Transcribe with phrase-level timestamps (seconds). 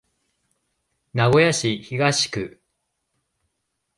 [1.11, 2.59] 名古屋市東区